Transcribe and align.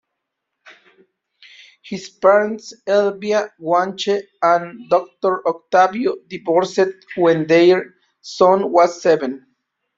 His 1.83 2.09
parents, 2.09 2.73
Elvia 2.87 3.51
Guanche 3.59 4.23
and 4.41 4.89
Doctor 4.89 5.47
Octavio, 5.47 6.15
divorced 6.27 6.79
when 7.15 7.45
their 7.45 7.93
son 8.19 8.71
was 8.71 8.99
seven. 8.99 9.45